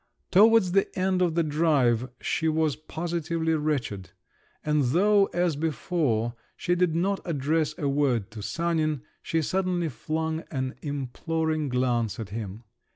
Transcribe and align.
Towards 0.31 0.71
the 0.71 0.87
end 0.97 1.21
of 1.21 1.35
the 1.35 1.43
drive 1.43 2.09
she 2.19 2.47
was 2.49 2.75
positively 2.75 3.53
wretched, 3.53 4.09
and 4.65 4.85
though, 4.85 5.25
as 5.27 5.55
before, 5.55 6.33
she 6.57 6.73
did 6.73 6.95
not 6.95 7.19
address 7.23 7.77
a 7.77 7.87
word 7.87 8.31
to 8.31 8.41
Sanin, 8.41 9.03
she 9.21 9.43
suddenly 9.43 9.89
flung 9.89 10.43
an 10.49 10.73
imploring 10.81 11.69
glance 11.69 12.19
at 12.19 12.29
him…. 12.29 12.63